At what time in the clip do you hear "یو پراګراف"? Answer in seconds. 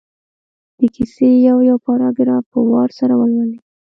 1.69-2.43